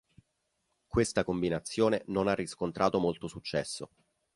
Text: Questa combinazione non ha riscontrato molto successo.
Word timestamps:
Questa 0.87 1.23
combinazione 1.23 2.01
non 2.07 2.27
ha 2.27 2.33
riscontrato 2.33 2.97
molto 2.99 3.27
successo. 3.27 3.91